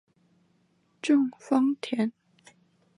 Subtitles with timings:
[1.03, 2.11] 郑芳田。